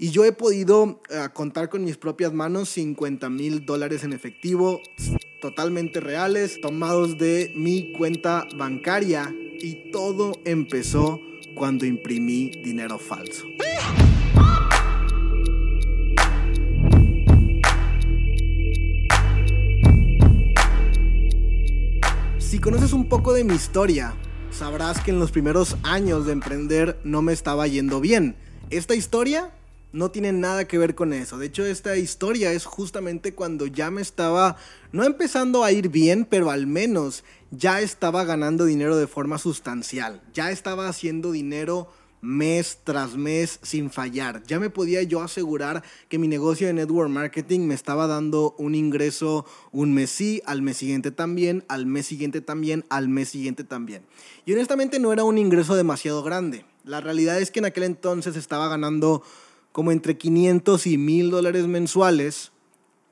Y 0.00 0.10
yo 0.10 0.24
he 0.24 0.30
podido 0.30 1.00
eh, 1.10 1.28
contar 1.34 1.68
con 1.68 1.82
mis 1.82 1.96
propias 1.96 2.32
manos 2.32 2.68
50 2.68 3.28
mil 3.30 3.66
dólares 3.66 4.04
en 4.04 4.12
efectivo, 4.12 4.80
totalmente 5.40 5.98
reales, 5.98 6.60
tomados 6.60 7.18
de 7.18 7.52
mi 7.56 7.92
cuenta 7.98 8.46
bancaria. 8.56 9.34
Y 9.60 9.90
todo 9.90 10.34
empezó 10.44 11.18
cuando 11.56 11.84
imprimí 11.84 12.62
dinero 12.62 13.00
falso. 13.00 13.44
Si 22.38 22.60
conoces 22.60 22.92
un 22.92 23.08
poco 23.08 23.32
de 23.32 23.42
mi 23.42 23.54
historia, 23.54 24.14
sabrás 24.52 25.00
que 25.00 25.10
en 25.10 25.18
los 25.18 25.32
primeros 25.32 25.76
años 25.82 26.24
de 26.24 26.32
emprender 26.34 27.00
no 27.02 27.20
me 27.20 27.32
estaba 27.32 27.66
yendo 27.66 28.00
bien. 28.00 28.36
Esta 28.70 28.94
historia 28.94 29.57
no 29.92 30.10
tiene 30.10 30.32
nada 30.32 30.66
que 30.66 30.78
ver 30.78 30.94
con 30.94 31.12
eso. 31.12 31.38
De 31.38 31.46
hecho, 31.46 31.64
esta 31.64 31.96
historia 31.96 32.52
es 32.52 32.64
justamente 32.64 33.34
cuando 33.34 33.66
ya 33.66 33.90
me 33.90 34.02
estaba, 34.02 34.56
no 34.92 35.04
empezando 35.04 35.64
a 35.64 35.72
ir 35.72 35.88
bien, 35.88 36.26
pero 36.28 36.50
al 36.50 36.66
menos 36.66 37.24
ya 37.50 37.80
estaba 37.80 38.24
ganando 38.24 38.64
dinero 38.64 38.96
de 38.96 39.06
forma 39.06 39.38
sustancial. 39.38 40.22
Ya 40.34 40.50
estaba 40.50 40.88
haciendo 40.88 41.32
dinero 41.32 41.88
mes 42.20 42.78
tras 42.84 43.16
mes 43.16 43.60
sin 43.62 43.90
fallar. 43.90 44.42
Ya 44.46 44.58
me 44.58 44.70
podía 44.70 45.02
yo 45.02 45.22
asegurar 45.22 45.82
que 46.08 46.18
mi 46.18 46.28
negocio 46.28 46.66
de 46.66 46.72
network 46.72 47.10
marketing 47.10 47.60
me 47.60 47.74
estaba 47.74 48.06
dando 48.06 48.54
un 48.58 48.74
ingreso 48.74 49.46
un 49.72 49.94
mes 49.94 50.10
sí, 50.10 50.42
al 50.44 50.62
mes 50.62 50.76
siguiente 50.78 51.10
también, 51.10 51.64
al 51.68 51.86
mes 51.86 52.06
siguiente 52.06 52.40
también, 52.40 52.84
al 52.88 53.08
mes 53.08 53.28
siguiente 53.28 53.64
también. 53.64 54.02
Y 54.44 54.52
honestamente 54.52 54.98
no 54.98 55.12
era 55.12 55.24
un 55.24 55.38
ingreso 55.38 55.76
demasiado 55.76 56.22
grande. 56.22 56.64
La 56.84 57.00
realidad 57.00 57.40
es 57.40 57.50
que 57.50 57.60
en 57.60 57.66
aquel 57.66 57.84
entonces 57.84 58.36
estaba 58.36 58.68
ganando 58.68 59.22
como 59.72 59.92
entre 59.92 60.16
500 60.16 60.86
y 60.86 60.98
1000 60.98 61.30
dólares 61.30 61.66
mensuales, 61.66 62.52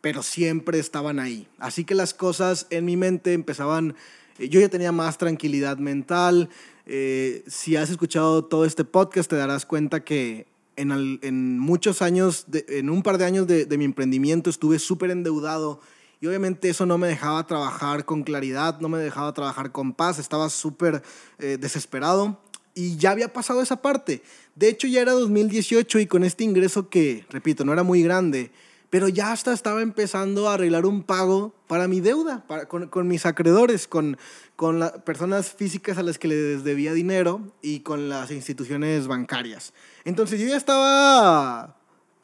pero 0.01 0.23
siempre 0.23 0.79
estaban 0.79 1.19
ahí. 1.19 1.49
Así 1.59 1.85
que 1.85 1.95
las 1.95 2.15
cosas 2.15 2.67
en 2.71 2.85
mi 2.85 2.97
mente 2.97 3.33
empezaban, 3.33 3.97
eh, 4.39 4.49
yo 4.49 4.61
ya 4.61 4.69
tenía 4.69 4.93
más 4.93 5.19
tranquilidad 5.19 5.79
mental. 5.79 6.49
Eh, 6.87 7.43
si 7.47 7.77
has 7.77 7.91
escuchado 7.91 8.45
todo 8.45 8.65
este 8.65 8.85
podcast 8.85 9.29
te 9.29 9.37
darás 9.37 9.67
cuenta 9.67 10.05
que 10.05 10.47
en, 10.77 11.59
muchos 11.59 12.03
años, 12.03 12.47
en 12.53 12.91
un 12.91 13.03
par 13.03 13.19
de 13.19 13.25
años 13.25 13.47
de, 13.47 13.67
mi 13.79 13.85
emprendimiento 13.85 14.51
estuve 14.51 14.79
súper 14.79 15.11
endeudado 15.11 15.81
y 16.21 16.27
obviamente 16.27 16.69
eso 16.69 16.87
no 16.87 16.99
me 16.99 17.09
dejaba 17.09 17.47
trabajar 17.47 18.05
con 18.05 18.23
claridad, 18.23 18.81
no 18.81 18.89
me 18.89 18.99
dejaba 18.99 19.33
trabajar 19.35 19.73
con 19.73 19.93
paz, 19.93 20.19
estaba 20.19 20.49
súper 20.49 21.03
eh, 21.39 21.59
desesperado 21.61 22.41
y 22.77 22.99
ya 22.99 23.11
había 23.11 23.33
pasado 23.33 23.63
esa 23.63 23.83
parte. 23.83 24.23
De 24.55 24.69
hecho, 24.69 24.87
ya 24.87 25.01
era 25.01 25.13
2018 25.13 25.99
y 25.99 26.07
con 26.07 26.23
este 26.23 26.45
ingreso 26.45 26.89
que, 26.89 27.25
repito, 27.31 27.65
no 27.65 27.73
era 27.73 27.83
muy 27.83 28.03
grande, 28.03 28.53
pero 28.91 29.09
ya 29.09 29.33
hasta 29.33 29.53
estaba 29.53 29.83
empezando 29.83 30.49
a 30.49 30.55
arreglar 30.55 30.85
un 30.85 31.03
pago 31.03 31.55
para 31.67 31.89
mi 31.89 32.01
deuda, 32.01 32.47
para, 32.47 32.69
con, 32.69 32.89
con, 32.89 33.09
mis 33.09 33.25
acreedores, 33.25 33.89
con, 33.89 34.19
con 34.57 34.79
las 34.79 34.93
personas 34.93 35.53
físicas 35.53 35.97
a 35.97 36.03
las 36.03 36.19
que 36.19 36.29
les 36.29 36.65
debía 36.65 36.93
dinero 36.93 37.41
y 37.63 37.81
con 37.81 38.11
las 38.11 38.31
instituciones 38.31 39.07
bancarias. 39.07 39.73
Entonces 40.05 40.39
yo 40.39 40.47
ya 40.47 40.57
estaba 40.57 41.77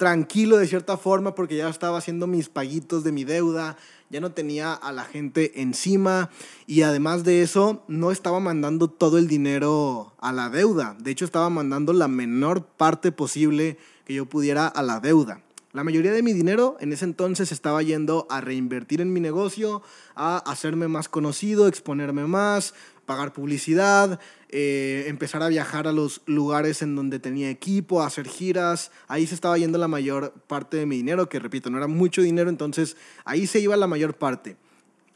tranquilo 0.02 0.56
de 0.56 0.66
cierta 0.66 0.96
forma 0.96 1.36
porque 1.36 1.56
ya 1.56 1.68
estaba 1.68 1.98
haciendo 1.98 2.26
mis 2.26 2.48
paguitos 2.48 3.04
de 3.04 3.12
mi 3.12 3.22
deuda, 3.22 3.76
ya 4.10 4.20
no 4.20 4.32
tenía 4.32 4.74
a 4.74 4.90
la 4.90 5.04
gente 5.04 5.62
encima 5.62 6.28
y 6.66 6.82
además 6.82 7.22
de 7.22 7.42
eso 7.42 7.84
no 7.86 8.10
estaba 8.10 8.40
mandando 8.40 8.88
todo 8.88 9.16
el 9.16 9.28
dinero 9.28 10.12
a 10.18 10.32
la 10.32 10.50
deuda. 10.50 10.96
De 10.98 11.12
hecho 11.12 11.24
estaba 11.24 11.50
mandando 11.50 11.92
la 11.92 12.08
menor 12.08 12.64
parte 12.64 13.12
posible 13.12 13.78
que 14.04 14.14
yo 14.14 14.26
pudiera 14.26 14.66
a 14.66 14.82
la 14.82 14.98
deuda. 14.98 15.40
La 15.72 15.84
mayoría 15.84 16.12
de 16.12 16.22
mi 16.22 16.34
dinero 16.34 16.76
en 16.80 16.92
ese 16.92 17.06
entonces 17.06 17.50
estaba 17.50 17.82
yendo 17.82 18.26
a 18.28 18.42
reinvertir 18.42 19.00
en 19.00 19.10
mi 19.10 19.20
negocio, 19.20 19.82
a 20.14 20.36
hacerme 20.36 20.86
más 20.86 21.08
conocido, 21.08 21.66
exponerme 21.66 22.26
más, 22.26 22.74
pagar 23.06 23.32
publicidad, 23.32 24.20
eh, 24.50 25.04
empezar 25.06 25.42
a 25.42 25.48
viajar 25.48 25.88
a 25.88 25.92
los 25.92 26.20
lugares 26.26 26.82
en 26.82 26.94
donde 26.94 27.18
tenía 27.18 27.48
equipo, 27.48 28.02
a 28.02 28.06
hacer 28.06 28.28
giras. 28.28 28.90
Ahí 29.08 29.26
se 29.26 29.34
estaba 29.34 29.56
yendo 29.56 29.78
la 29.78 29.88
mayor 29.88 30.34
parte 30.46 30.76
de 30.76 30.84
mi 30.84 30.96
dinero, 30.96 31.30
que 31.30 31.38
repito, 31.38 31.70
no 31.70 31.78
era 31.78 31.86
mucho 31.86 32.20
dinero, 32.20 32.50
entonces 32.50 32.98
ahí 33.24 33.46
se 33.46 33.60
iba 33.60 33.74
la 33.78 33.86
mayor 33.86 34.14
parte. 34.14 34.58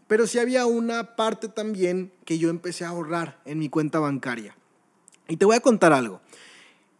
Pero 0.06 0.26
sí 0.26 0.38
había 0.38 0.64
una 0.64 1.16
parte 1.16 1.48
también 1.48 2.12
que 2.24 2.38
yo 2.38 2.48
empecé 2.48 2.86
a 2.86 2.88
ahorrar 2.88 3.42
en 3.44 3.58
mi 3.58 3.68
cuenta 3.68 3.98
bancaria. 3.98 4.56
Y 5.28 5.36
te 5.36 5.44
voy 5.44 5.56
a 5.56 5.60
contar 5.60 5.92
algo. 5.92 6.22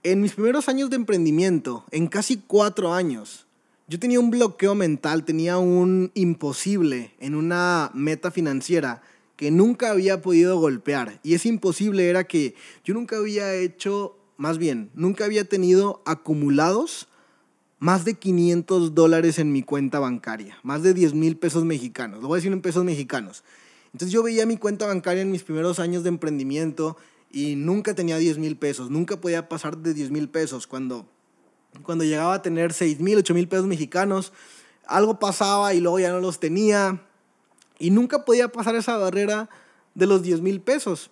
En 0.02 0.20
mis 0.20 0.34
primeros 0.34 0.68
años 0.68 0.90
de 0.90 0.96
emprendimiento, 0.96 1.86
en 1.90 2.06
casi 2.06 2.36
cuatro 2.36 2.92
años, 2.92 3.45
yo 3.88 3.98
tenía 4.00 4.18
un 4.18 4.30
bloqueo 4.30 4.74
mental, 4.74 5.24
tenía 5.24 5.58
un 5.58 6.10
imposible 6.14 7.14
en 7.20 7.34
una 7.34 7.90
meta 7.94 8.30
financiera 8.30 9.02
que 9.36 9.50
nunca 9.50 9.90
había 9.90 10.22
podido 10.22 10.58
golpear. 10.58 11.20
Y 11.22 11.34
es 11.34 11.46
imposible 11.46 12.08
era 12.08 12.24
que 12.24 12.54
yo 12.84 12.94
nunca 12.94 13.16
había 13.16 13.54
hecho, 13.54 14.18
más 14.36 14.58
bien, 14.58 14.90
nunca 14.94 15.24
había 15.24 15.44
tenido 15.44 16.02
acumulados 16.04 17.08
más 17.78 18.04
de 18.04 18.14
500 18.14 18.94
dólares 18.94 19.38
en 19.38 19.52
mi 19.52 19.62
cuenta 19.62 19.98
bancaria, 19.98 20.58
más 20.62 20.82
de 20.82 20.94
10 20.94 21.14
mil 21.14 21.36
pesos 21.36 21.64
mexicanos, 21.64 22.22
lo 22.22 22.28
voy 22.28 22.36
a 22.36 22.38
decir 22.38 22.52
en 22.52 22.62
pesos 22.62 22.84
mexicanos. 22.84 23.44
Entonces 23.92 24.12
yo 24.12 24.22
veía 24.22 24.46
mi 24.46 24.56
cuenta 24.56 24.86
bancaria 24.86 25.22
en 25.22 25.30
mis 25.30 25.42
primeros 25.42 25.78
años 25.78 26.02
de 26.02 26.08
emprendimiento 26.08 26.96
y 27.30 27.54
nunca 27.54 27.94
tenía 27.94 28.16
10 28.16 28.38
mil 28.38 28.56
pesos, 28.56 28.90
nunca 28.90 29.20
podía 29.20 29.48
pasar 29.48 29.76
de 29.76 29.94
10 29.94 30.10
mil 30.10 30.28
pesos. 30.28 30.66
Cuando, 30.66 31.06
cuando 31.82 32.04
llegaba 32.04 32.34
a 32.34 32.42
tener 32.42 32.72
6 32.72 33.00
mil, 33.00 33.18
8 33.18 33.34
mil 33.34 33.48
pesos 33.48 33.66
mexicanos, 33.66 34.32
algo 34.86 35.18
pasaba 35.18 35.74
y 35.74 35.80
luego 35.80 35.98
ya 35.98 36.10
no 36.10 36.20
los 36.20 36.38
tenía 36.38 37.02
y 37.78 37.90
nunca 37.90 38.24
podía 38.24 38.48
pasar 38.48 38.74
esa 38.76 38.96
barrera 38.96 39.48
de 39.94 40.06
los 40.06 40.22
10 40.22 40.40
mil 40.40 40.60
pesos, 40.60 41.10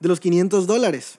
de 0.00 0.08
los 0.08 0.20
500 0.20 0.66
dólares. 0.66 1.18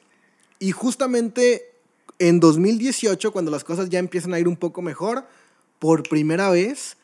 Y 0.60 0.72
justamente 0.72 1.74
en 2.20 2.40
2018, 2.40 3.32
cuando 3.32 3.52
las 3.52 3.64
cosas 3.64 3.90
ya 3.90 4.00
empiezan 4.00 4.34
a 4.34 4.40
ir 4.40 4.48
un 4.48 4.58
poco 4.58 4.82
mejor, 4.82 5.26
por 5.80 6.08
primera 6.08 6.50
vez, 6.50 6.98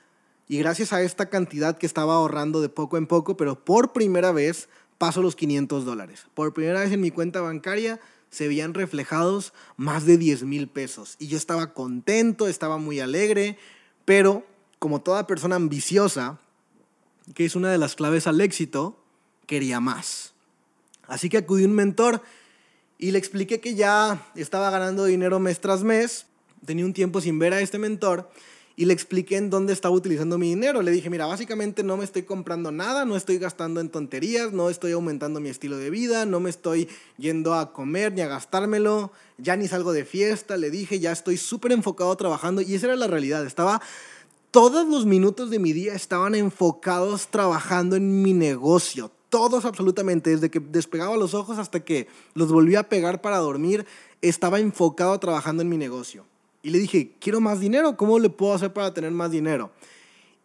y 0.48 0.58
gracias 0.58 0.94
a 0.94 1.02
esta 1.02 1.30
cantidad 1.30 1.78
que 1.78 1.86
estaba 1.86 2.16
ahorrando 2.16 2.62
de 2.62 2.70
poco 2.70 2.98
en 2.98 3.08
poco, 3.08 3.38
pero 3.38 3.64
por 3.64 3.94
primera 3.94 4.32
vez 4.32 4.70
paso 4.98 5.22
los 5.22 5.36
500 5.36 5.86
dólares. 5.86 6.26
Por 6.34 6.54
primera 6.54 6.82
vez 6.82 6.92
en 6.92 7.02
mi 7.02 7.12
cuenta 7.12 7.42
bancaria 7.42 8.00
se 8.34 8.48
veían 8.48 8.74
reflejados 8.74 9.54
más 9.78 10.06
de 10.06 10.18
10 10.18 10.44
mil 10.44 10.68
pesos. 10.68 11.16
Y 11.20 11.28
yo 11.28 11.38
estaba 11.38 11.74
contento, 11.74 12.48
estaba 12.48 12.80
muy 12.80 13.00
alegre, 13.00 13.60
pero 14.06 14.44
como 14.80 15.02
toda 15.02 15.28
persona 15.28 15.56
ambiciosa, 15.56 16.40
que 17.36 17.46
es 17.46 17.56
una 17.56 17.72
de 17.72 17.78
las 17.78 17.96
claves 17.96 18.26
al 18.26 18.42
éxito, 18.42 19.00
quería 19.46 19.80
más. 19.80 20.34
Así 21.08 21.30
que 21.30 21.38
acudí 21.38 21.64
a 21.64 21.68
un 21.68 21.76
mentor 21.76 22.24
y 22.98 23.12
le 23.12 23.20
expliqué 23.20 23.60
que 23.60 23.76
ya 23.76 24.28
estaba 24.36 24.72
ganando 24.72 25.06
dinero 25.06 25.40
mes 25.40 25.62
tras 25.62 25.84
mes, 25.84 26.26
tenía 26.66 26.86
un 26.86 26.94
tiempo 26.94 27.22
sin 27.22 27.38
ver 27.38 27.54
a 27.54 27.62
este 27.62 27.78
mentor 27.78 28.32
y 28.76 28.86
le 28.86 28.94
expliqué 28.94 29.38
en 29.38 29.50
dónde 29.50 29.74
estaba 29.74 29.96
utilizando 29.96 30.38
mi 30.38 30.50
dinero. 30.50 30.82
Le 30.82 30.92
dije, 30.92 31.10
mira, 31.10 31.26
básicamente 31.26 31.84
no 31.84 31.98
me 31.98 32.04
estoy 32.04 32.24
comprando 32.24 32.72
nada, 32.72 33.06
no 33.06 33.16
estoy 33.16 33.38
gastando 33.38 33.80
en 33.82 33.90
tonterías, 33.90 34.52
no 34.52 34.70
estoy 34.70 34.94
aumentando 34.94 35.40
mi 35.40 35.50
estilo 35.50 35.78
de 35.78 35.90
vida, 35.90 36.26
no 36.26 36.40
me 36.40 36.50
estoy 36.50 36.90
yendo 37.18 37.54
a 37.54 37.74
comer 37.74 38.14
ni 38.14 38.22
a 38.22 38.28
gastármelo, 38.28 39.12
ya 39.38 39.56
ni 39.56 39.68
salgo 39.68 39.94
de 39.94 40.06
fiesta, 40.06 40.58
le 40.58 40.72
dije, 40.72 41.00
ya 41.00 41.12
estoy 41.12 41.38
súper 41.38 41.72
enfocado 41.72 42.16
trabajando 42.16 42.62
y 42.62 42.74
esa 42.74 42.88
era 42.88 42.96
la 42.96 43.08
realidad, 43.08 43.46
estaba 43.46 43.82
todos 44.54 44.88
los 44.88 45.08
minutos 45.08 45.50
de 45.50 45.58
mi 45.58 45.74
día 45.74 45.96
estaban 45.96 46.36
enfocados 46.36 47.30
trabajando 47.30 47.96
en 47.96 48.22
mi 48.22 48.34
negocio. 48.34 49.10
Todos 49.30 49.66
absolutamente, 49.66 50.30
desde 50.30 50.52
que 50.52 50.60
despegaba 50.60 51.18
los 51.18 51.34
ojos 51.34 51.58
hasta 51.58 51.80
que 51.80 52.08
los 52.36 52.52
volví 52.52 52.76
a 52.76 52.88
pegar 52.88 53.20
para 53.20 53.40
dormir, 53.40 53.88
estaba 54.22 54.60
enfocado 54.60 55.20
trabajando 55.20 55.64
en 55.64 55.70
mi 55.70 55.78
negocio. 55.78 56.24
Y 56.64 56.70
le 56.70 56.80
dije, 56.80 57.12
quiero 57.20 57.42
más 57.42 57.60
dinero, 57.60 57.98
¿cómo 57.98 58.18
le 58.20 58.30
puedo 58.30 58.54
hacer 58.54 58.72
para 58.72 58.94
tener 58.94 59.12
más 59.12 59.30
dinero? 59.30 59.72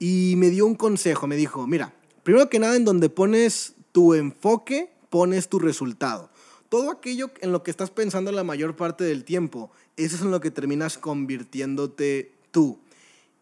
Y 0.00 0.34
me 0.36 0.50
dio 0.50 0.66
un 0.66 0.74
consejo, 0.74 1.28
me 1.28 1.36
dijo, 1.36 1.66
mira, 1.68 1.94
primero 2.24 2.50
que 2.50 2.58
nada 2.58 2.74
en 2.74 2.84
donde 2.84 3.08
pones 3.08 3.74
tu 3.92 4.14
enfoque, 4.14 4.90
pones 5.10 5.48
tu 5.48 5.60
resultado. 5.60 6.28
Todo 6.68 6.90
aquello 6.90 7.30
en 7.40 7.52
lo 7.52 7.62
que 7.62 7.70
estás 7.70 7.90
pensando 7.90 8.32
la 8.32 8.42
mayor 8.42 8.74
parte 8.74 9.04
del 9.04 9.24
tiempo, 9.24 9.70
eso 9.96 10.16
es 10.16 10.22
en 10.22 10.32
lo 10.32 10.40
que 10.40 10.50
terminas 10.50 10.98
convirtiéndote 10.98 12.32
tú. 12.50 12.78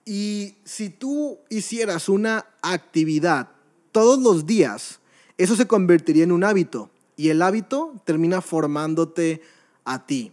Y 0.04 0.54
si 0.64 0.90
tú 0.90 1.38
hicieras 1.48 2.10
una 2.10 2.46
actividad 2.60 3.48
todos 3.90 4.22
los 4.22 4.46
días, 4.46 5.00
eso 5.38 5.56
se 5.56 5.66
convertiría 5.66 6.24
en 6.24 6.32
un 6.32 6.44
hábito 6.44 6.90
y 7.16 7.30
el 7.30 7.40
hábito 7.40 7.94
termina 8.04 8.42
formándote 8.42 9.40
a 9.84 10.06
ti. 10.06 10.32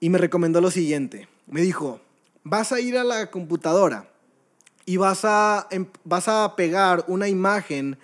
Y 0.00 0.10
me 0.10 0.18
recomendó 0.18 0.60
lo 0.60 0.70
siguiente. 0.70 1.28
Me 1.46 1.60
dijo, 1.60 2.00
vas 2.44 2.72
a 2.72 2.80
ir 2.80 2.96
a 2.96 3.04
la 3.04 3.30
computadora 3.30 4.08
y 4.86 4.96
vas 4.96 5.24
a, 5.24 5.66
em, 5.70 5.86
vas 6.04 6.28
a 6.28 6.54
pegar 6.56 7.04
una 7.08 7.28
imagen 7.28 7.98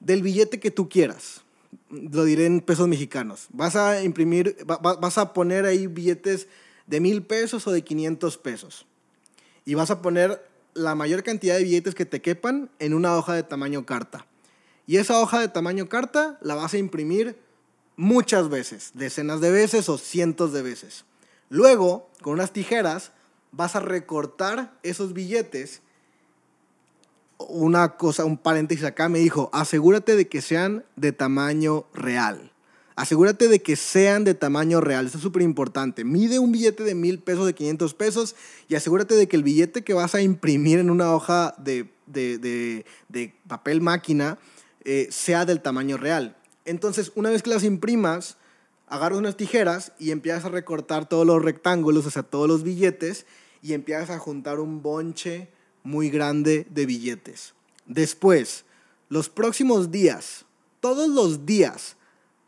del 0.00 0.22
billete 0.22 0.60
que 0.60 0.70
tú 0.70 0.88
quieras. 0.88 1.42
Lo 1.88 2.24
diré 2.24 2.46
en 2.46 2.60
pesos 2.60 2.88
mexicanos. 2.88 3.46
Vas 3.50 3.76
a 3.76 4.02
imprimir, 4.02 4.56
vas 4.66 5.18
a 5.18 5.32
poner 5.32 5.64
ahí 5.64 5.86
billetes 5.86 6.48
de 6.86 7.00
mil 7.00 7.22
pesos 7.22 7.66
o 7.66 7.72
de 7.72 7.82
500 7.82 8.36
pesos. 8.38 8.86
Y 9.64 9.74
vas 9.74 9.90
a 9.90 10.02
poner 10.02 10.44
la 10.74 10.94
mayor 10.94 11.22
cantidad 11.22 11.56
de 11.56 11.64
billetes 11.64 11.94
que 11.94 12.06
te 12.06 12.20
quepan 12.20 12.70
en 12.78 12.94
una 12.94 13.16
hoja 13.16 13.34
de 13.34 13.42
tamaño 13.42 13.86
carta. 13.86 14.26
Y 14.86 14.96
esa 14.96 15.20
hoja 15.20 15.40
de 15.40 15.48
tamaño 15.48 15.88
carta 15.88 16.38
la 16.42 16.54
vas 16.54 16.74
a 16.74 16.78
imprimir 16.78 17.38
muchas 17.96 18.48
veces, 18.48 18.90
decenas 18.94 19.40
de 19.40 19.50
veces 19.50 19.88
o 19.88 19.98
cientos 19.98 20.52
de 20.52 20.62
veces. 20.62 21.04
Luego, 21.52 22.08
con 22.22 22.32
unas 22.32 22.54
tijeras, 22.54 23.12
vas 23.50 23.76
a 23.76 23.80
recortar 23.80 24.72
esos 24.82 25.12
billetes. 25.12 25.82
Una 27.36 27.98
cosa, 27.98 28.24
un 28.24 28.38
paréntesis 28.38 28.86
acá 28.86 29.10
me 29.10 29.18
dijo, 29.18 29.50
asegúrate 29.52 30.16
de 30.16 30.28
que 30.28 30.40
sean 30.40 30.82
de 30.96 31.12
tamaño 31.12 31.84
real. 31.92 32.52
Asegúrate 32.96 33.48
de 33.48 33.60
que 33.60 33.76
sean 33.76 34.24
de 34.24 34.32
tamaño 34.32 34.80
real. 34.80 35.04
Esto 35.04 35.18
es 35.18 35.22
súper 35.22 35.42
importante. 35.42 36.04
Mide 36.04 36.38
un 36.38 36.52
billete 36.52 36.84
de 36.84 36.94
mil 36.94 37.18
pesos, 37.18 37.44
de 37.44 37.52
500 37.52 37.92
pesos 37.92 38.34
y 38.70 38.74
asegúrate 38.74 39.14
de 39.14 39.28
que 39.28 39.36
el 39.36 39.42
billete 39.42 39.84
que 39.84 39.92
vas 39.92 40.14
a 40.14 40.22
imprimir 40.22 40.78
en 40.78 40.88
una 40.88 41.14
hoja 41.14 41.54
de, 41.58 41.86
papel 43.46 43.82
máquina 43.82 44.38
eh, 44.84 45.08
sea 45.10 45.44
del 45.44 45.60
tamaño 45.60 45.98
real. 45.98 46.34
Entonces, 46.64 47.12
una 47.14 47.28
vez 47.28 47.42
que 47.42 47.50
las 47.50 47.62
imprimas, 47.62 48.38
agarras 48.92 49.18
unas 49.18 49.38
tijeras 49.38 49.92
y 49.98 50.10
empiezas 50.10 50.44
a 50.44 50.50
recortar 50.50 51.08
todos 51.08 51.26
los 51.26 51.42
rectángulos, 51.42 52.04
o 52.04 52.10
sea, 52.10 52.22
todos 52.22 52.46
los 52.46 52.62
billetes, 52.62 53.24
y 53.62 53.72
empiezas 53.72 54.10
a 54.10 54.18
juntar 54.18 54.60
un 54.60 54.82
bonche 54.82 55.48
muy 55.82 56.10
grande 56.10 56.66
de 56.68 56.84
billetes. 56.84 57.54
Después, 57.86 58.66
los 59.08 59.30
próximos 59.30 59.90
días, 59.90 60.44
todos 60.80 61.08
los 61.08 61.46
días, 61.46 61.96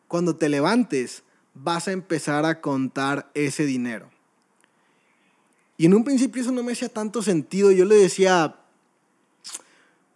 cuando 0.06 0.36
te 0.36 0.50
levantes, 0.50 1.22
vas 1.54 1.88
a 1.88 1.92
empezar 1.92 2.44
a 2.44 2.60
contar 2.60 3.30
ese 3.32 3.64
dinero. 3.64 4.10
Y 5.78 5.86
en 5.86 5.94
un 5.94 6.04
principio 6.04 6.42
eso 6.42 6.52
no 6.52 6.62
me 6.62 6.72
hacía 6.72 6.90
tanto 6.90 7.22
sentido. 7.22 7.70
Yo 7.70 7.86
le 7.86 7.94
decía, 7.94 8.56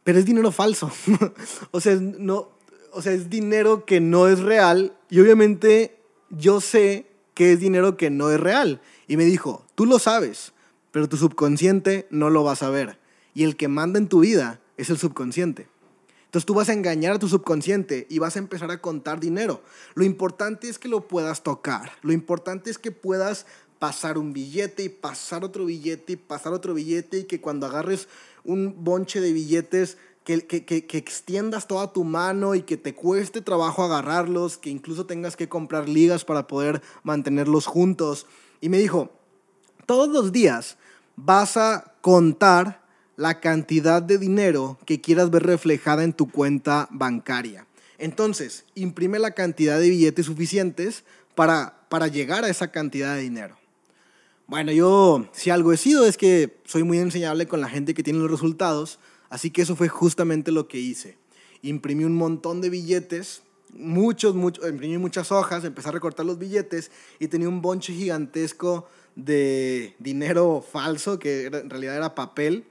pero 0.05 0.19
es 0.19 0.27
dinero 0.27 0.53
falso. 0.53 0.93
o, 1.71 1.81
sea, 1.81 1.95
no, 1.97 2.51
o 2.93 3.01
sea, 3.01 3.13
es 3.13 3.31
dinero 3.31 3.87
que 3.87 4.01
no 4.01 4.29
es 4.29 4.41
real. 4.41 4.95
Y 5.09 5.21
obviamente 5.21 5.98
yo 6.31 6.61
sé 6.61 7.07
que 7.35 7.53
es 7.53 7.61
dinero 7.61 7.97
que 7.97 8.11
no 8.11 8.31
es 8.31 8.41
real. 8.41 8.81
Y 9.07 9.17
me 9.17 9.25
dijo, 9.25 9.65
tú 9.75 9.87
lo 9.87 9.99
sabes, 9.99 10.53
pero 10.91 11.09
tu 11.09 11.17
subconsciente 11.17 12.07
no 12.11 12.31
lo 12.31 12.45
va 12.45 12.53
a 12.53 12.57
saber. 12.57 12.99
Y 13.35 13.45
el 13.45 13.57
que 13.57 13.69
manda 13.69 13.99
en 13.99 14.09
tu 14.09 14.21
vida 14.21 14.61
es 14.77 14.91
el 14.91 14.99
subconsciente. 14.99 15.69
Entonces 16.25 16.45
tú 16.45 16.55
vas 16.55 16.69
a 16.69 16.75
engañar 16.75 17.15
a 17.15 17.19
tu 17.19 17.29
subconsciente 17.29 18.07
y 18.11 18.19
vas 18.19 18.37
a 18.37 18.41
empezar 18.41 18.71
a 18.71 18.83
contar 18.83 19.19
dinero. 19.19 19.63
Lo 19.95 20.05
importante 20.05 20.69
es 20.69 20.79
que 20.79 20.89
lo 20.89 21.09
puedas 21.09 21.43
tocar. 21.43 21.93
Lo 22.03 22.13
importante 22.13 22.71
es 22.71 22.79
que 22.79 22.91
puedas 22.91 23.47
pasar 23.79 24.19
un 24.19 24.33
billete 24.33 24.83
y 24.83 24.89
pasar 24.89 25.45
otro 25.45 25.65
billete 25.65 26.15
y 26.15 26.17
pasar 26.17 26.53
otro 26.53 26.75
billete 26.75 27.21
y 27.21 27.25
que 27.25 27.41
cuando 27.41 27.67
agarres 27.67 28.09
un 28.45 28.85
bonche 28.85 29.21
de 29.21 29.33
billetes 29.33 29.97
que, 30.29 30.47
que, 30.47 30.67
que, 30.67 30.85
que, 30.85 30.99
extiendas 30.99 31.67
toda 31.67 31.91
tu 31.91 32.05
mano 32.05 32.55
y 32.55 32.61
que 32.61 32.77
te 32.77 32.95
cueste 32.95 33.41
trabajo 33.41 33.83
agarrarlos, 33.83 34.59
que 34.59 34.69
incluso 34.69 35.07
tengas 35.07 35.37
que 35.37 35.49
comprar 35.49 35.89
ligas 35.89 36.27
para 36.27 36.47
poder 36.47 36.83
mantenerlos 37.03 37.65
juntos. 37.65 38.27
Y 38.61 38.69
me 38.69 38.77
dijo, 38.77 39.11
todos 39.87 40.11
los 40.11 40.31
días 40.31 40.77
vas 41.17 41.57
a 41.57 41.95
contar 42.03 42.83
la 43.17 43.41
cantidad 43.41 44.03
de 44.03 44.19
dinero 44.19 44.77
que 44.85 45.01
quieras 45.01 45.31
ver 45.31 45.45
reflejada 45.45 46.05
en 46.05 46.13
tu 46.13 46.31
cuenta 46.31 46.89
bancaria. 46.91 47.67
Entonces, 47.97 48.67
imprime 48.75 49.19
la 49.19 49.31
cantidad 49.31 49.81
de 49.81 49.89
billetes 49.89 50.27
suficientes 50.27 51.05
para, 51.35 51.87
para 51.89 52.07
llegar 52.07 52.45
a 52.45 52.51
esa 52.51 52.71
cantidad 52.71 53.15
de 53.15 53.23
dinero. 53.23 53.57
Bueno, 54.47 54.73
yo 54.73 55.27
si 55.33 55.49
algo 55.49 55.73
he 55.73 55.79
sido 55.79 56.05
es 56.05 56.19
que 56.19 56.61
soy 56.67 56.83
muy 56.83 56.99
enseñable 56.99 57.49
con 57.49 57.63
la 57.63 57.71
gente 57.71 57.95
que 57.95 58.03
tiene 58.03 58.19
los 58.19 58.31
resultados, 58.31 58.99
así 59.31 59.51
que 59.51 59.63
eso 59.63 59.77
fue 59.77 59.89
justamente 59.89 60.53
lo 60.53 60.69
que 60.69 60.79
hice. 60.79 61.17
Imprimí 61.63 62.05
un 62.05 62.17
montón 62.17 62.61
de 62.61 62.71
billetes, 62.71 63.43
muchos, 63.73 64.35
muchos, 64.35 64.69
imprimí 64.69 64.99
muchas 64.99 65.33
hojas, 65.33 65.65
empecé 65.65 65.89
a 65.89 65.93
recortar 65.93 66.25
los 66.25 66.39
billetes 66.39 66.91
y 67.19 67.29
tenía 67.29 67.49
un 67.49 67.63
bonche 67.63 67.93
gigantesco 67.93 68.89
de 69.17 69.95
dinero 69.99 70.63
falso, 70.63 71.19
que 71.19 71.47
en 71.47 71.71
realidad 71.71 71.97
era 71.97 72.15
papel, 72.15 72.65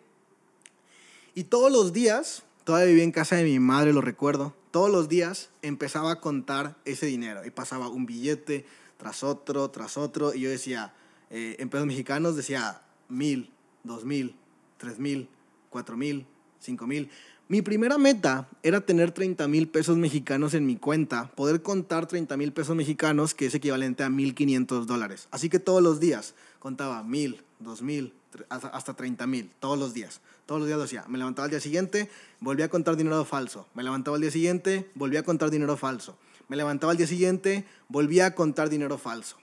y 1.37 1.43
todos 1.43 1.71
los 1.71 1.93
días, 1.93 2.41
todavía 2.63 2.87
vivía 2.87 3.03
en 3.03 3.11
casa 3.11 3.35
de 3.35 3.43
mi 3.43 3.59
madre, 3.59 3.93
lo 3.93 4.01
recuerdo, 4.01 4.55
todos 4.71 4.89
los 4.89 5.07
días 5.07 5.49
empezaba 5.61 6.13
a 6.13 6.19
contar 6.19 6.77
ese 6.83 7.05
dinero 7.05 7.45
y 7.45 7.51
pasaba 7.51 7.89
un 7.89 8.07
billete 8.07 8.65
tras 8.97 9.23
otro, 9.23 9.69
tras 9.69 9.97
otro, 9.97 10.33
y 10.33 10.39
yo 10.39 10.49
decía, 10.49 10.95
eh, 11.29 11.57
en 11.59 11.69
pesos 11.69 11.85
mexicanos 11.85 12.35
decía 12.35 12.81
mil, 13.07 13.51
dos 13.83 14.03
mil, 14.03 14.35
tres 14.77 14.97
mil, 14.97 15.29
cuatro 15.69 15.95
mil, 15.95 16.25
cinco 16.67 16.85
mil. 16.85 17.09
Mi 17.49 17.61
primera 17.61 17.97
meta 17.97 18.49
era 18.61 18.81
tener 18.81 19.11
30 19.11 19.47
mil 19.47 19.69
pesos 19.69 19.95
mexicanos 19.95 20.53
en 20.53 20.65
mi 20.65 20.75
cuenta, 20.75 21.31
poder 21.33 21.61
contar 21.61 22.05
30 22.05 22.35
mil 22.35 22.51
pesos 22.51 22.75
mexicanos, 22.75 23.33
que 23.33 23.45
es 23.45 23.55
equivalente 23.55 24.03
a 24.03 24.09
1.500 24.09 24.83
dólares. 24.83 25.29
Así 25.31 25.49
que 25.49 25.59
todos 25.59 25.81
los 25.81 26.01
días 26.01 26.35
contaba 26.59 27.03
mil, 27.03 27.41
dos 27.59 27.81
mil, 27.81 28.13
hasta 28.49 28.95
30 28.95 29.25
mil, 29.27 29.49
todos 29.61 29.79
los 29.79 29.93
días. 29.93 30.19
Todos 30.45 30.59
los 30.59 30.67
días 30.67 30.77
lo 30.77 30.83
hacía. 30.83 31.05
Me 31.07 31.17
levantaba 31.17 31.45
al 31.45 31.51
día 31.51 31.61
siguiente, 31.61 32.09
volvía 32.41 32.65
a 32.65 32.69
contar 32.69 32.97
dinero 32.97 33.23
falso. 33.23 33.65
Me 33.73 33.83
levantaba 33.83 34.15
al 34.15 34.21
día 34.21 34.31
siguiente, 34.31 34.89
volvía 34.95 35.21
a 35.21 35.23
contar 35.23 35.49
dinero 35.49 35.77
falso. 35.77 36.17
Me 36.49 36.57
levantaba 36.57 36.91
al 36.91 36.97
día 36.97 37.07
siguiente, 37.07 37.65
volvía 37.87 38.25
a 38.25 38.35
contar 38.35 38.69
dinero 38.69 38.97
falso. 38.97 39.37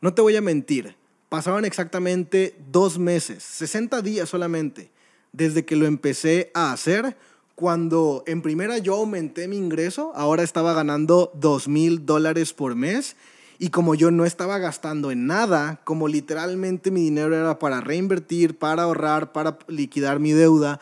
No 0.00 0.14
te 0.14 0.22
voy 0.22 0.36
a 0.36 0.40
mentir, 0.40 0.96
pasaban 1.28 1.64
exactamente 1.64 2.56
dos 2.70 2.98
meses, 2.98 3.42
60 3.42 4.02
días 4.02 4.28
solamente, 4.28 4.90
desde 5.34 5.64
que 5.64 5.76
lo 5.76 5.86
empecé 5.86 6.50
a 6.54 6.72
hacer, 6.72 7.16
cuando 7.54 8.24
en 8.26 8.40
primera 8.40 8.78
yo 8.78 8.94
aumenté 8.94 9.46
mi 9.48 9.56
ingreso, 9.56 10.12
ahora 10.14 10.42
estaba 10.42 10.72
ganando 10.72 11.30
dos 11.34 11.68
mil 11.68 12.06
dólares 12.06 12.52
por 12.52 12.74
mes 12.74 13.16
y 13.58 13.70
como 13.70 13.94
yo 13.94 14.10
no 14.10 14.24
estaba 14.24 14.58
gastando 14.58 15.10
en 15.10 15.26
nada, 15.26 15.80
como 15.84 16.08
literalmente 16.08 16.90
mi 16.90 17.02
dinero 17.02 17.34
era 17.34 17.58
para 17.58 17.80
reinvertir, 17.80 18.58
para 18.58 18.84
ahorrar, 18.84 19.32
para 19.32 19.58
liquidar 19.68 20.18
mi 20.18 20.32
deuda, 20.32 20.80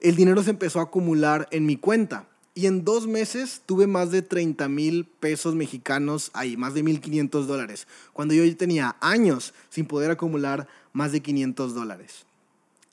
el 0.00 0.16
dinero 0.16 0.42
se 0.42 0.50
empezó 0.50 0.80
a 0.80 0.84
acumular 0.84 1.48
en 1.50 1.66
mi 1.66 1.76
cuenta. 1.76 2.26
Y 2.56 2.66
en 2.66 2.84
dos 2.84 3.08
meses 3.08 3.62
tuve 3.66 3.86
más 3.86 4.10
de 4.12 4.22
30 4.22 4.68
mil 4.68 5.06
pesos 5.06 5.54
mexicanos 5.56 6.30
ahí, 6.34 6.56
más 6.56 6.72
de 6.72 6.84
1.500 6.84 7.46
dólares, 7.46 7.88
cuando 8.12 8.32
yo 8.32 8.56
tenía 8.56 8.96
años 9.00 9.54
sin 9.70 9.86
poder 9.86 10.12
acumular 10.12 10.68
más 10.92 11.10
de 11.10 11.20
500 11.20 11.74
dólares. 11.74 12.26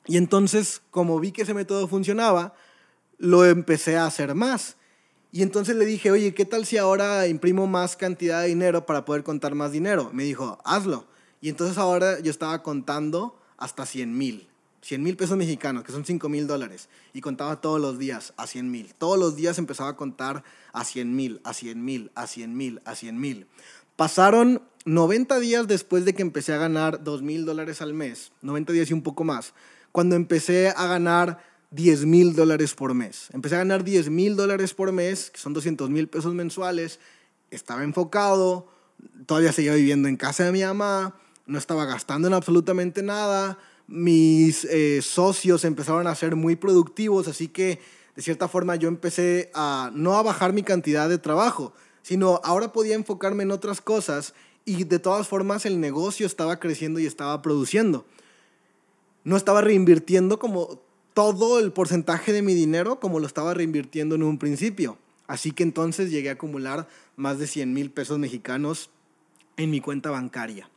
Y 0.06 0.16
entonces, 0.16 0.82
como 0.90 1.18
vi 1.20 1.32
que 1.32 1.42
ese 1.42 1.54
método 1.54 1.86
funcionaba, 1.88 2.54
lo 3.18 3.44
empecé 3.44 3.96
a 3.96 4.06
hacer 4.06 4.34
más. 4.34 4.76
Y 5.30 5.42
entonces 5.42 5.76
le 5.76 5.86
dije, 5.86 6.10
oye, 6.10 6.34
¿qué 6.34 6.44
tal 6.44 6.66
si 6.66 6.76
ahora 6.76 7.26
imprimo 7.26 7.66
más 7.66 7.96
cantidad 7.96 8.42
de 8.42 8.48
dinero 8.48 8.84
para 8.84 9.04
poder 9.04 9.22
contar 9.22 9.54
más 9.54 9.72
dinero? 9.72 10.10
Me 10.12 10.24
dijo, 10.24 10.58
hazlo. 10.64 11.06
Y 11.40 11.48
entonces 11.48 11.78
ahora 11.78 12.20
yo 12.20 12.30
estaba 12.30 12.62
contando 12.62 13.40
hasta 13.56 13.86
100 13.86 14.16
mil. 14.16 14.48
100 14.82 15.02
mil 15.02 15.16
pesos 15.16 15.36
mexicanos, 15.36 15.84
que 15.84 15.92
son 15.92 16.04
5 16.04 16.28
mil 16.28 16.46
dólares. 16.46 16.88
Y 17.14 17.20
contaba 17.20 17.60
todos 17.60 17.80
los 17.80 17.98
días 17.98 18.34
a 18.36 18.46
100 18.46 18.70
mil. 18.70 18.94
Todos 18.94 19.18
los 19.18 19.36
días 19.36 19.58
empezaba 19.58 19.90
a 19.90 19.96
contar 19.96 20.42
a 20.72 20.84
100 20.84 21.14
mil, 21.14 21.40
a 21.44 21.54
100 21.54 21.84
mil, 21.84 22.10
a 22.14 22.26
100 22.26 22.56
mil, 22.56 22.82
a 22.84 22.94
100 22.94 23.20
mil. 23.20 23.46
Pasaron 23.96 24.62
90 24.84 25.38
días 25.38 25.68
después 25.68 26.04
de 26.04 26.14
que 26.14 26.22
empecé 26.22 26.52
a 26.52 26.58
ganar 26.58 27.04
2 27.04 27.22
mil 27.22 27.44
dólares 27.44 27.80
al 27.80 27.94
mes, 27.94 28.32
90 28.42 28.72
días 28.72 28.90
y 28.90 28.94
un 28.94 29.02
poco 29.02 29.22
más, 29.22 29.54
cuando 29.92 30.16
empecé 30.16 30.70
a 30.70 30.86
ganar 30.86 31.38
10 31.70 32.06
mil 32.06 32.34
dólares 32.34 32.74
por 32.74 32.94
mes. 32.94 33.28
Empecé 33.32 33.54
a 33.54 33.58
ganar 33.58 33.84
10 33.84 34.10
mil 34.10 34.36
dólares 34.36 34.74
por 34.74 34.92
mes, 34.92 35.30
que 35.30 35.38
son 35.38 35.52
200 35.52 35.88
mil 35.90 36.08
pesos 36.08 36.34
mensuales. 36.34 37.00
Estaba 37.50 37.84
enfocado, 37.84 38.68
todavía 39.26 39.52
seguía 39.52 39.74
viviendo 39.74 40.08
en 40.08 40.16
casa 40.16 40.44
de 40.44 40.52
mi 40.52 40.62
mamá, 40.62 41.16
no 41.46 41.58
estaba 41.58 41.84
gastando 41.84 42.28
en 42.28 42.34
absolutamente 42.34 43.02
nada. 43.02 43.58
Mis 43.86 44.64
eh, 44.64 45.00
socios 45.02 45.64
empezaron 45.64 46.06
a 46.06 46.14
ser 46.14 46.36
muy 46.36 46.56
productivos, 46.56 47.28
así 47.28 47.48
que 47.48 47.80
de 48.16 48.22
cierta 48.22 48.48
forma 48.48 48.76
yo 48.76 48.88
empecé 48.88 49.50
a 49.54 49.90
no 49.94 50.16
a 50.16 50.22
bajar 50.22 50.52
mi 50.52 50.62
cantidad 50.62 51.08
de 51.08 51.18
trabajo, 51.18 51.74
sino 52.02 52.40
ahora 52.44 52.72
podía 52.72 52.94
enfocarme 52.94 53.42
en 53.42 53.50
otras 53.50 53.80
cosas 53.80 54.34
y 54.64 54.84
de 54.84 54.98
todas 54.98 55.28
formas 55.28 55.66
el 55.66 55.80
negocio 55.80 56.26
estaba 56.26 56.58
creciendo 56.60 57.00
y 57.00 57.06
estaba 57.06 57.40
produciendo. 57.42 58.06
No 59.24 59.36
estaba 59.36 59.60
reinvirtiendo 59.60 60.38
como 60.38 60.80
todo 61.14 61.58
el 61.58 61.72
porcentaje 61.72 62.32
de 62.32 62.42
mi 62.42 62.54
dinero 62.54 62.98
como 63.00 63.20
lo 63.20 63.26
estaba 63.26 63.54
reinvirtiendo 63.54 64.14
en 64.14 64.22
un 64.22 64.38
principio. 64.38 64.98
Así 65.26 65.52
que 65.52 65.62
entonces 65.62 66.10
llegué 66.10 66.30
a 66.30 66.34
acumular 66.34 66.88
más 67.16 67.38
de 67.38 67.46
100 67.46 67.72
mil 67.72 67.90
pesos 67.90 68.18
mexicanos 68.18 68.90
en 69.56 69.70
mi 69.70 69.80
cuenta 69.80 70.10
bancaria. 70.10 70.68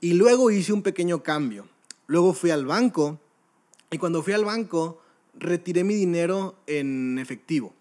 Y 0.00 0.14
luego 0.14 0.50
hice 0.50 0.72
un 0.72 0.82
pequeño 0.82 1.22
cambio. 1.22 1.66
Luego 2.06 2.32
fui 2.32 2.50
al 2.50 2.64
banco 2.64 3.18
y 3.90 3.98
cuando 3.98 4.22
fui 4.22 4.32
al 4.32 4.44
banco 4.44 5.00
retiré 5.34 5.84
mi 5.84 5.94
dinero 5.94 6.56
en 6.66 7.18
efectivo. 7.18 7.74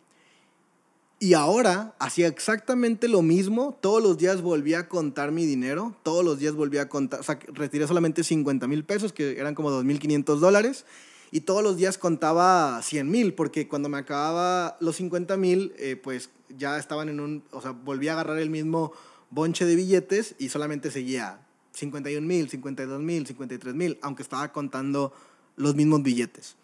Y 1.20 1.34
ahora 1.34 1.96
hacía 1.98 2.28
exactamente 2.28 3.08
lo 3.08 3.24
mismo. 3.24 3.76
Todos 3.82 4.04
los 4.04 4.20
días 4.20 4.42
volvía 4.42 4.80
a 4.80 4.88
contar 4.88 5.32
mi 5.32 5.48
dinero. 5.48 5.96
Todos 6.04 6.24
los 6.24 6.38
días 6.38 6.54
volvía 6.54 6.84
a 6.84 6.90
contar. 6.90 7.20
O 7.20 7.24
sea, 7.24 7.40
retiré 7.54 7.88
solamente 7.88 8.24
50 8.24 8.68
mil 8.68 8.84
pesos, 8.84 9.14
que 9.14 9.40
eran 9.40 9.56
como 9.56 9.72
2.500 9.72 10.38
dólares. 10.38 10.86
Y 11.32 11.42
todos 11.42 11.64
los 11.64 11.76
días 11.76 11.98
contaba 11.98 12.80
100 12.84 13.10
mil, 13.10 13.34
porque 13.34 13.68
cuando 13.68 13.90
me 13.90 13.98
acababa 13.98 14.78
los 14.80 14.96
50 14.98 15.38
mil, 15.38 15.74
eh, 15.78 15.96
pues 15.96 16.30
ya 16.56 16.78
estaban 16.78 17.10
en 17.10 17.20
un. 17.20 17.44
O 17.52 17.62
sea, 17.62 17.72
volvía 17.72 18.12
a 18.12 18.14
agarrar 18.14 18.38
el 18.38 18.52
mismo 18.52 18.94
bonche 19.32 19.66
de 19.66 19.76
billetes 19.76 20.36
y 20.38 20.50
solamente 20.50 20.92
seguía 20.92 21.40
51 21.74 22.26
mil, 22.26 22.48
52 22.48 23.02
mil, 23.02 23.26
53 23.26 23.74
mil, 23.74 23.98
aunque 24.02 24.22
estaba 24.24 24.52
contando 24.54 25.14
los 25.56 25.76
mismos 25.76 26.04
billetes. 26.04 26.56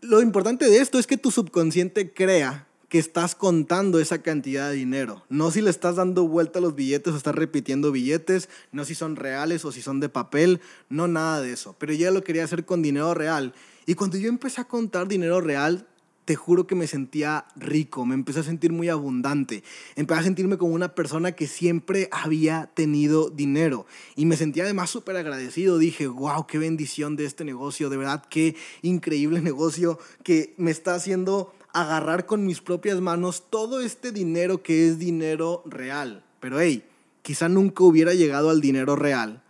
Lo 0.00 0.22
importante 0.22 0.70
de 0.70 0.78
esto 0.78 0.98
es 0.98 1.06
que 1.06 1.16
tu 1.16 1.30
subconsciente 1.30 2.12
crea 2.12 2.66
que 2.88 2.98
estás 2.98 3.34
contando 3.34 3.98
esa 3.98 4.22
cantidad 4.22 4.70
de 4.70 4.76
dinero. 4.76 5.24
No 5.28 5.50
si 5.50 5.60
le 5.60 5.70
estás 5.70 5.96
dando 5.96 6.26
vuelta 6.28 6.58
a 6.58 6.62
los 6.62 6.74
billetes 6.74 7.12
o 7.12 7.16
estás 7.16 7.34
repitiendo 7.34 7.92
billetes, 7.92 8.48
no 8.72 8.84
si 8.84 8.94
son 8.94 9.16
reales 9.16 9.64
o 9.64 9.72
si 9.72 9.82
son 9.82 10.00
de 10.00 10.08
papel, 10.08 10.60
no 10.88 11.08
nada 11.08 11.40
de 11.40 11.52
eso. 11.52 11.74
Pero 11.78 11.92
ya 11.92 12.10
lo 12.10 12.22
quería 12.22 12.44
hacer 12.44 12.64
con 12.64 12.82
dinero 12.82 13.14
real. 13.14 13.54
Y 13.86 13.94
cuando 13.94 14.18
yo 14.18 14.28
empecé 14.28 14.60
a 14.60 14.68
contar 14.68 15.08
dinero 15.08 15.40
real, 15.40 15.86
te 16.26 16.34
juro 16.34 16.66
que 16.66 16.74
me 16.74 16.88
sentía 16.88 17.46
rico, 17.54 18.04
me 18.04 18.14
empecé 18.14 18.40
a 18.40 18.42
sentir 18.42 18.72
muy 18.72 18.88
abundante, 18.88 19.62
empecé 19.94 20.20
a 20.20 20.24
sentirme 20.24 20.58
como 20.58 20.74
una 20.74 20.92
persona 20.92 21.32
que 21.32 21.46
siempre 21.46 22.08
había 22.10 22.68
tenido 22.74 23.30
dinero 23.30 23.86
y 24.16 24.26
me 24.26 24.36
sentía 24.36 24.64
además 24.64 24.90
súper 24.90 25.16
agradecido. 25.16 25.78
Dije, 25.78 26.08
wow, 26.08 26.46
qué 26.48 26.58
bendición 26.58 27.14
de 27.14 27.26
este 27.26 27.44
negocio, 27.44 27.90
de 27.90 27.96
verdad, 27.96 28.24
qué 28.28 28.56
increíble 28.82 29.40
negocio 29.42 30.00
que 30.24 30.52
me 30.58 30.72
está 30.72 30.96
haciendo 30.96 31.54
agarrar 31.76 32.24
con 32.24 32.46
mis 32.46 32.62
propias 32.62 33.02
manos 33.02 33.44
todo 33.50 33.82
este 33.82 34.10
dinero 34.10 34.62
que 34.62 34.88
es 34.88 34.98
dinero 34.98 35.62
real. 35.66 36.24
Pero 36.40 36.58
hey, 36.58 36.82
quizá 37.20 37.50
nunca 37.50 37.84
hubiera 37.84 38.14
llegado 38.14 38.48
al 38.48 38.62
dinero 38.62 38.96
real 38.96 39.42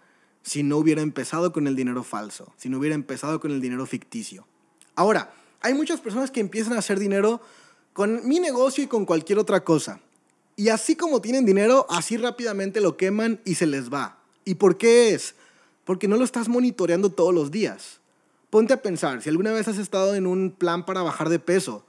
si 0.43 0.65
no 0.65 0.77
hubiera 0.79 1.03
empezado 1.03 1.53
con 1.53 1.69
el 1.69 1.77
dinero 1.77 2.03
falso, 2.03 2.53
si 2.57 2.69
no 2.69 2.79
hubiera 2.79 2.97
empezado 2.97 3.39
con 3.39 3.53
el 3.53 3.61
dinero 3.61 3.87
ficticio. 3.87 4.45
Ahora, 4.97 5.33
hay 5.61 5.75
muchas 5.75 6.01
personas 6.01 6.33
que 6.33 6.41
empiezan 6.41 6.73
a 6.73 6.81
hacer 6.81 6.99
dinero 6.99 7.41
con 7.93 8.27
mi 8.27 8.41
negocio 8.41 8.83
y 8.83 8.89
con 8.89 9.07
cualquier 9.07 9.39
otra 9.39 9.63
cosa. 9.63 10.01
Y 10.57 10.71
así 10.71 10.97
como 10.97 11.21
tienen 11.21 11.45
dinero, 11.45 11.87
así 11.89 12.17
rápidamente 12.17 12.81
lo 12.81 12.97
queman 12.97 13.41
y 13.45 13.55
se 13.55 13.67
les 13.67 13.93
va. 13.93 14.19
¿Y 14.45 14.57
por 14.57 14.79
qué 14.79 15.15
es? 15.15 15.37
Porque 15.85 16.09
no 16.09 16.17
lo 16.17 16.25
estás 16.25 16.49
monitoreando 16.49 17.11
todos 17.11 17.33
los 17.33 17.53
días. 17.53 18.01
Ponte 18.51 18.73
a 18.73 18.83
pensar, 18.83 19.23
si 19.23 19.29
alguna 19.29 19.53
vez 19.53 19.69
has 19.69 19.79
estado 19.79 20.17
en 20.17 20.27
un 20.27 20.51
plan 20.51 20.85
para 20.85 21.03
bajar 21.03 21.29
de 21.29 21.39
peso, 21.39 21.85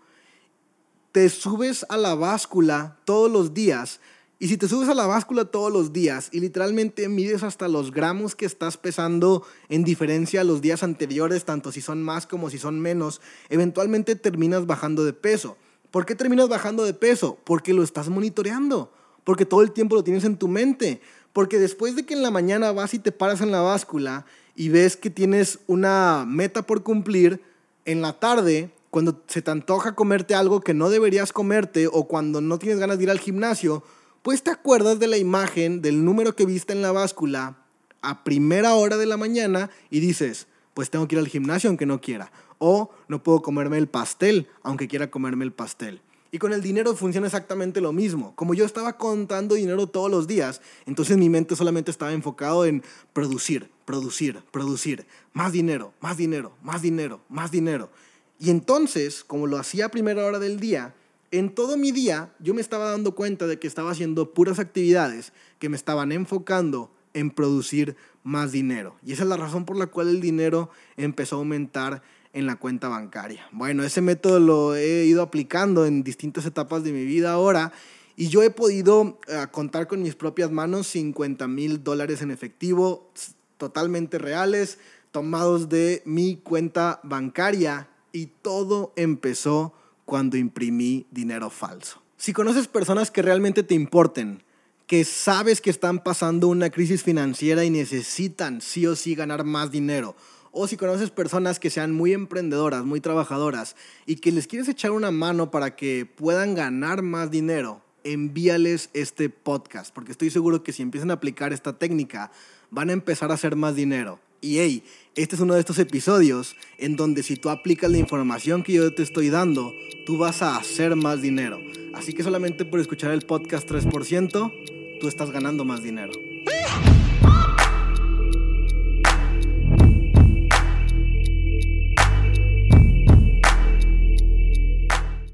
te 1.12 1.30
subes 1.30 1.86
a 1.90 1.98
la 1.98 2.16
báscula 2.16 2.98
todos 3.06 3.32
los 3.32 3.54
días. 3.54 4.00
Y 4.40 4.50
si 4.50 4.58
te 4.58 4.68
subes 4.68 4.88
a 4.88 4.94
la 4.94 5.08
báscula 5.08 5.46
todos 5.46 5.72
los 5.74 5.94
días 5.94 6.30
y 6.32 6.40
literalmente 6.40 7.10
mides 7.10 7.42
hasta 7.42 7.68
los 7.68 7.92
gramos 7.92 8.36
que 8.36 8.46
estás 8.46 8.78
pesando 8.78 9.44
en 9.68 9.84
diferencia 9.84 10.42
a 10.42 10.44
los 10.44 10.62
días 10.62 10.84
anteriores, 10.84 11.44
tanto 11.44 11.72
si 11.72 11.82
son 11.82 12.04
más 12.04 12.28
como 12.28 12.52
si 12.52 12.60
son 12.60 12.80
menos, 12.80 13.20
eventualmente 13.50 14.16
terminas 14.16 14.68
bajando 14.68 15.04
de 15.06 15.14
peso. 15.14 15.58
¿Por 15.90 16.06
qué 16.06 16.14
terminas 16.14 16.50
bajando 16.50 16.86
de 16.86 16.94
peso? 16.94 17.40
Porque 17.46 17.74
lo 17.74 17.82
estás 17.82 18.10
monitoreando, 18.10 18.92
porque 19.24 19.46
todo 19.46 19.64
el 19.64 19.72
tiempo 19.72 19.96
lo 19.96 20.04
tienes 20.04 20.24
en 20.24 20.38
tu 20.38 20.48
mente, 20.48 21.02
porque 21.34 21.58
después 21.58 21.96
de 21.96 22.06
que 22.06 22.14
en 22.14 22.22
la 22.22 22.30
mañana 22.30 22.72
vas 22.72 22.94
y 22.94 23.00
te 23.00 23.12
paras 23.12 23.42
en 23.42 23.52
la 23.52 23.62
báscula 23.62 24.26
y 24.56 24.70
ves 24.70 24.98
que 24.98 25.10
tienes 25.10 25.60
una 25.66 26.26
meta 26.28 26.62
por 26.62 26.84
cumplir, 26.84 27.42
en 27.86 28.02
la 28.02 28.20
tarde 28.20 28.70
cuando 28.98 29.24
se 29.28 29.44
te 29.44 29.52
antoja 29.52 29.94
comerte 29.94 30.34
algo 30.34 30.62
que 30.62 30.74
no 30.74 30.90
deberías 30.90 31.32
comerte 31.32 31.86
o 31.86 32.08
cuando 32.08 32.42
no 32.42 32.58
tienes 32.58 32.80
ganas 32.80 32.98
de 32.98 33.04
ir 33.04 33.12
al 33.12 33.20
gimnasio, 33.20 33.84
pues 34.24 34.42
te 34.42 34.50
acuerdas 34.50 34.98
de 34.98 35.06
la 35.06 35.18
imagen 35.18 35.84
del 35.84 36.04
número 36.04 36.36
que 36.36 36.48
viste 36.48 36.74
en 36.74 36.82
la 36.82 36.92
báscula 36.92 37.58
a 38.02 38.24
primera 38.24 38.74
hora 38.74 38.98
de 38.98 39.06
la 39.06 39.16
mañana 39.16 39.70
y 39.92 40.00
dices, 40.00 40.48
pues 40.74 40.90
tengo 40.90 41.08
que 41.08 41.14
ir 41.14 41.20
al 41.20 41.28
gimnasio 41.28 41.70
aunque 41.70 41.86
no 41.86 42.02
quiera. 42.02 42.32
O 42.58 42.90
no 43.08 43.22
puedo 43.22 43.44
comerme 43.44 43.78
el 43.78 43.88
pastel 43.88 44.48
aunque 44.64 44.88
quiera 44.88 45.12
comerme 45.12 45.46
el 45.46 45.54
pastel. 45.54 46.02
Y 46.32 46.40
con 46.40 46.52
el 46.52 46.64
dinero 46.64 46.96
funciona 46.96 47.28
exactamente 47.28 47.82
lo 47.82 47.94
mismo. 47.94 48.34
Como 48.36 48.56
yo 48.56 48.66
estaba 48.66 48.98
contando 48.98 49.54
dinero 49.54 49.86
todos 49.86 50.10
los 50.10 50.26
días, 50.26 50.60
entonces 50.88 51.18
mi 51.18 51.30
mente 51.30 51.56
solamente 51.56 51.92
estaba 51.92 52.14
enfocado 52.14 52.66
en 52.66 52.82
producir, 53.14 53.70
producir, 53.86 54.42
producir. 54.50 55.06
Más 55.34 55.52
dinero, 55.52 55.94
más 56.02 56.18
dinero, 56.18 56.54
más 56.64 56.82
dinero, 56.82 57.22
más 57.30 57.52
dinero. 57.52 57.92
Y 58.40 58.50
entonces, 58.50 59.24
como 59.24 59.48
lo 59.48 59.58
hacía 59.58 59.86
a 59.86 59.90
primera 59.90 60.26
hora 60.26 60.40
del 60.40 60.60
día, 60.60 60.94
en 61.32 61.54
todo 61.54 61.78
mi 61.78 61.92
día 61.92 62.34
yo 62.40 62.54
me 62.54 62.62
estaba 62.62 62.92
dando 62.92 63.16
cuenta 63.16 63.48
de 63.48 63.60
que 63.60 63.68
estaba 63.68 63.92
haciendo 63.92 64.34
puras 64.34 64.60
actividades 64.60 65.34
que 65.60 65.70
me 65.70 65.76
estaban 65.76 66.12
enfocando 66.12 66.92
en 67.14 67.32
producir 67.32 67.96
más 68.24 68.52
dinero. 68.52 68.96
Y 69.04 69.14
esa 69.14 69.24
es 69.24 69.30
la 69.30 69.38
razón 69.38 69.66
por 69.66 69.78
la 69.78 69.88
cual 69.88 70.10
el 70.10 70.22
dinero 70.22 70.70
empezó 70.98 71.36
a 71.36 71.40
aumentar 71.40 72.04
en 72.34 72.46
la 72.46 72.58
cuenta 72.58 72.88
bancaria. 72.88 73.48
Bueno, 73.52 73.84
ese 73.84 74.02
método 74.02 74.40
lo 74.40 74.76
he 74.76 75.06
ido 75.06 75.22
aplicando 75.24 75.86
en 75.86 76.04
distintas 76.04 76.46
etapas 76.46 76.84
de 76.84 76.92
mi 76.92 77.06
vida 77.06 77.32
ahora 77.32 77.74
y 78.16 78.28
yo 78.28 78.44
he 78.44 78.50
podido 78.50 79.20
eh, 79.28 79.48
contar 79.52 79.88
con 79.88 80.02
mis 80.02 80.16
propias 80.16 80.52
manos 80.52 80.88
50 80.88 81.48
mil 81.48 81.84
dólares 81.84 82.22
en 82.22 82.32
efectivo, 82.32 83.12
totalmente 83.58 84.18
reales, 84.18 84.78
tomados 85.12 85.70
de 85.70 86.04
mi 86.06 86.36
cuenta 86.36 87.00
bancaria 87.04 87.88
y 88.18 88.32
todo 88.42 88.94
empezó 88.96 89.74
cuando 90.04 90.38
imprimí 90.38 91.06
dinero 91.12 91.52
falso. 91.52 92.02
Si 92.18 92.34
conoces 92.34 92.68
personas 92.68 93.12
que 93.12 93.22
realmente 93.22 93.62
te 93.62 93.76
importen, 93.76 94.42
que 94.88 95.04
sabes 95.04 95.62
que 95.62 95.70
están 95.70 96.04
pasando 96.04 96.48
una 96.48 96.72
crisis 96.72 97.04
financiera 97.04 97.64
y 97.64 97.70
necesitan 97.70 98.60
sí 98.62 98.88
o 98.88 98.96
sí 98.96 99.14
ganar 99.14 99.44
más 99.44 99.70
dinero, 99.70 100.16
o 100.52 100.68
si 100.68 100.78
conoces 100.78 101.12
personas 101.12 101.60
que 101.60 101.70
sean 101.70 101.92
muy 101.92 102.14
emprendedoras, 102.14 102.86
muy 102.86 103.02
trabajadoras 103.02 103.76
y 104.08 104.16
que 104.16 104.32
les 104.32 104.48
quieres 104.48 104.68
echar 104.68 104.90
una 104.90 105.12
mano 105.12 105.52
para 105.52 105.76
que 105.76 106.08
puedan 106.08 106.56
ganar 106.56 107.04
más 107.04 107.30
dinero, 107.30 107.84
envíales 108.04 108.90
este 108.94 109.30
podcast, 109.30 109.94
porque 109.94 110.12
estoy 110.12 110.32
seguro 110.32 110.64
que 110.64 110.74
si 110.74 110.82
empiezan 110.82 111.12
a 111.12 111.16
aplicar 111.16 111.54
esta 111.54 111.78
técnica, 111.78 112.32
van 112.72 112.90
a 112.90 112.94
empezar 112.94 113.30
a 113.30 113.36
hacer 113.36 113.56
más 113.56 113.76
dinero. 113.76 114.20
Y 114.42 114.60
hey, 114.60 114.84
este 115.16 115.36
es 115.36 115.42
uno 115.42 115.56
de 115.56 115.60
estos 115.60 115.80
episodios 115.80 116.56
en 116.78 116.96
donde 116.96 117.24
si 117.24 117.38
tú 117.38 117.50
aplicas 117.50 117.90
la 117.90 117.98
información 117.98 118.62
que 118.62 118.74
yo 118.74 118.94
te 118.94 119.02
estoy 119.02 119.30
dando, 119.30 119.74
tú 120.06 120.18
vas 120.18 120.44
a 120.44 120.58
hacer 120.58 120.96
más 120.96 121.22
dinero. 121.22 121.60
Así 121.94 122.14
que 122.14 122.22
solamente 122.22 122.64
por 122.64 122.80
escuchar 122.80 123.12
el 123.12 123.24
podcast 123.24 123.70
3%, 123.70 125.00
tú 125.00 125.08
estás 125.08 125.32
ganando 125.32 125.66
más 125.66 125.82
dinero. 125.82 126.12